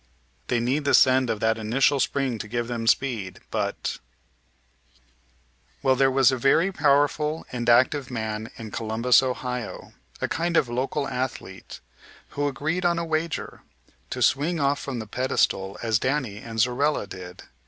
They 0.47 0.59
need 0.59 0.83
the 0.85 0.95
send 0.95 1.29
of 1.29 1.41
that 1.41 1.59
initial 1.59 1.99
spring 1.99 2.39
to 2.39 2.47
give 2.47 2.67
them 2.67 2.87
speed, 2.87 3.39
but 3.51 3.99
Well, 5.83 5.95
there 5.95 6.09
was 6.09 6.31
a 6.31 6.37
very 6.37 6.71
powerful 6.71 7.45
and 7.51 7.69
active 7.69 8.09
man 8.09 8.49
in 8.55 8.71
Columbus, 8.71 9.21
Ohio, 9.21 9.93
a 10.19 10.27
kind 10.27 10.57
of 10.57 10.67
local 10.67 11.07
athlete, 11.07 11.81
who 12.29 12.47
agreed, 12.47 12.83
on 12.83 12.97
a 12.97 13.05
wager, 13.05 13.61
to 14.09 14.23
swing 14.23 14.59
off 14.59 14.79
from 14.79 14.97
the 14.97 15.05
pedestal 15.05 15.77
as 15.83 15.99
Danny 15.99 16.37
and 16.39 16.57
Zorella 16.59 17.05
did. 17.07 17.43